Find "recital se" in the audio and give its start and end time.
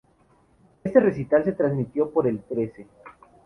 0.99-1.51